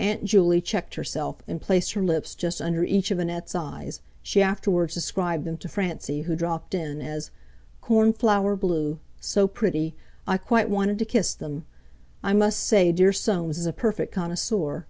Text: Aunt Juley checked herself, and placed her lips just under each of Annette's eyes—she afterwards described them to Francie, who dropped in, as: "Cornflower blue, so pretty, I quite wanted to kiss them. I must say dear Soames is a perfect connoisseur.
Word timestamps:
Aunt 0.00 0.24
Juley 0.24 0.60
checked 0.60 0.96
herself, 0.96 1.36
and 1.46 1.60
placed 1.62 1.92
her 1.92 2.02
lips 2.02 2.34
just 2.34 2.60
under 2.60 2.82
each 2.82 3.12
of 3.12 3.20
Annette's 3.20 3.54
eyes—she 3.54 4.42
afterwards 4.42 4.92
described 4.94 5.44
them 5.44 5.56
to 5.58 5.68
Francie, 5.68 6.22
who 6.22 6.34
dropped 6.34 6.74
in, 6.74 7.00
as: 7.00 7.30
"Cornflower 7.80 8.56
blue, 8.56 8.98
so 9.20 9.46
pretty, 9.46 9.94
I 10.26 10.36
quite 10.36 10.68
wanted 10.68 10.98
to 10.98 11.04
kiss 11.04 11.32
them. 11.32 11.64
I 12.24 12.32
must 12.32 12.58
say 12.58 12.90
dear 12.90 13.12
Soames 13.12 13.56
is 13.56 13.66
a 13.66 13.72
perfect 13.72 14.10
connoisseur. 14.10 14.84